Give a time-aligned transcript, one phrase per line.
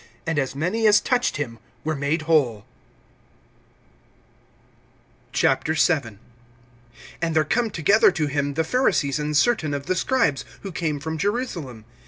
[0.25, 2.65] And as many as touched him were made whole.
[5.31, 6.17] VII.
[7.21, 10.99] AND there come together to him the Pharisees and certain of the scribes, who came
[10.99, 11.85] from Jerusalem.